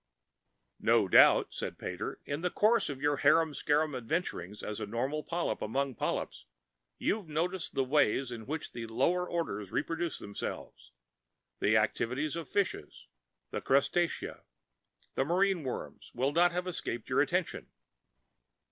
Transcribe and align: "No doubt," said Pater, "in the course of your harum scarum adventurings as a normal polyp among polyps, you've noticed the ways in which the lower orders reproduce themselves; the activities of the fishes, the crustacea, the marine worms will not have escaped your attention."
"No 0.79 1.07
doubt," 1.07 1.53
said 1.53 1.77
Pater, 1.77 2.19
"in 2.25 2.41
the 2.41 2.49
course 2.49 2.89
of 2.89 3.03
your 3.03 3.17
harum 3.17 3.53
scarum 3.53 3.93
adventurings 3.93 4.63
as 4.63 4.79
a 4.79 4.87
normal 4.87 5.21
polyp 5.23 5.61
among 5.61 5.93
polyps, 5.93 6.47
you've 6.97 7.27
noticed 7.29 7.75
the 7.75 7.83
ways 7.83 8.31
in 8.31 8.47
which 8.47 8.71
the 8.71 8.87
lower 8.87 9.29
orders 9.29 9.71
reproduce 9.71 10.17
themselves; 10.17 10.91
the 11.59 11.77
activities 11.77 12.35
of 12.35 12.47
the 12.47 12.51
fishes, 12.51 13.05
the 13.51 13.61
crustacea, 13.61 14.41
the 15.13 15.23
marine 15.23 15.61
worms 15.61 16.09
will 16.15 16.31
not 16.31 16.51
have 16.51 16.65
escaped 16.65 17.07
your 17.07 17.21
attention." 17.21 17.67